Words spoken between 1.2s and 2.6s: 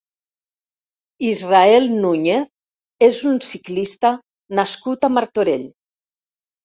Israel Núñez